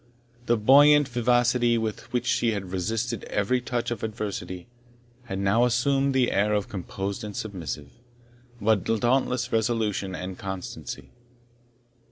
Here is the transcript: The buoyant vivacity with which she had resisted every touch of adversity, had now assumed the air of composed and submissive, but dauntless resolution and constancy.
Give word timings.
The 0.47 0.57
buoyant 0.57 1.07
vivacity 1.07 1.77
with 1.77 2.11
which 2.11 2.25
she 2.25 2.53
had 2.53 2.71
resisted 2.71 3.23
every 3.25 3.61
touch 3.61 3.91
of 3.91 4.01
adversity, 4.01 4.65
had 5.25 5.37
now 5.37 5.63
assumed 5.63 6.15
the 6.15 6.31
air 6.31 6.55
of 6.55 6.67
composed 6.67 7.23
and 7.23 7.35
submissive, 7.35 7.91
but 8.59 8.83
dauntless 8.85 9.51
resolution 9.53 10.15
and 10.15 10.39
constancy. 10.39 11.11